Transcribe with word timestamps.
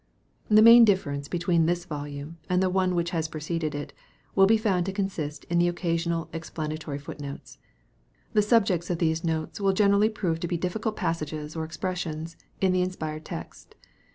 The 0.49 0.63
maui 0.63 0.79
difference 0.83 1.27
between 1.27 1.67
this 1.67 1.85
volume 1.85 2.39
and 2.49 2.59
the 2.63 2.71
one 2.71 2.95
which 2.95 3.11
has 3.11 3.27
preceded 3.27 3.75
it, 3.75 3.93
will 4.33 4.47
be 4.47 4.57
found 4.57 4.87
to 4.87 4.91
consist 4.91 5.43
in 5.43 5.59
the 5.59 5.67
occasional 5.67 6.27
explanatory 6.33 6.97
foot 6.97 7.19
notes. 7.19 7.59
The 8.33 8.41
subjects 8.41 8.89
of 8.89 8.97
these 8.97 9.23
notes 9.23 9.61
will 9.61 9.73
generally 9.73 10.09
prove 10.09 10.39
to 10.39 10.47
be 10.47 10.57
difficult 10.57 10.95
passages 10.97 11.55
or 11.55 11.63
expres 11.65 11.99
sions 11.99 12.35
in 12.59 12.71
the 12.71 12.81
inspired 12.81 13.25
text. 13.25 13.75